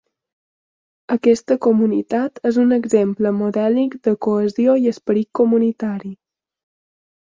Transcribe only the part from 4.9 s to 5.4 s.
esperit